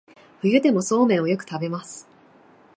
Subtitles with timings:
[0.41, 2.07] 冬でもそうめんをよく食べます